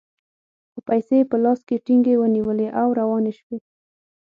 [0.71, 3.57] خو پیسې یې په لاس کې ټینګې ونیولې او روانې شوې.